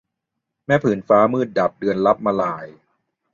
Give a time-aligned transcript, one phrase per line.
[0.65, 2.67] แม้ผืนฟ้ามืดดับเดือนลับมลาย